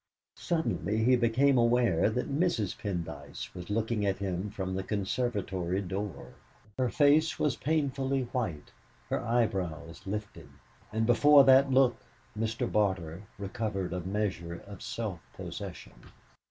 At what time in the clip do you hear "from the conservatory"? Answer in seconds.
4.49-5.79